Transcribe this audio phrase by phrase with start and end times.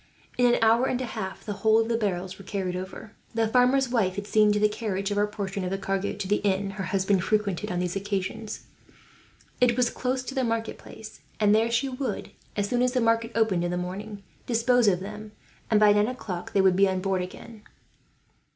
[0.35, 3.13] In an hour and a half the whole of the barrels were carried over.
[3.35, 6.27] The farmer's wife had seen to the carriage of her portion of the cargo to
[6.27, 8.61] the inn her husband frequented on these occasions.
[9.59, 13.31] It was close to the marketplace, and there she would, as soon as the market
[13.35, 15.33] opened in the morning, dispose of them;
[15.69, 17.61] and by nine o'clock they would be on board again.